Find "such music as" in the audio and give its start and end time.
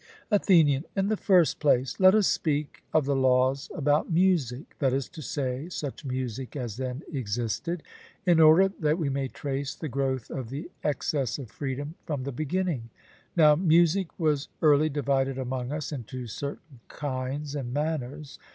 5.69-6.77